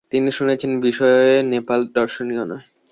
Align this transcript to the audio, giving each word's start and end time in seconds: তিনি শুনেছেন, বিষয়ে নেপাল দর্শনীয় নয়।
তিনি 0.11 0.29
শুনেছেন, 0.31 0.71
বিষয়ে 0.81 1.43
নেপাল 1.43 1.79
দর্শনীয় 1.95 2.43
নয়। 2.45 2.65